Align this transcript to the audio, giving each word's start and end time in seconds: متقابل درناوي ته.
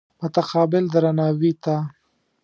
متقابل 0.21 0.83
درناوي 0.93 1.51
ته. 1.63 1.75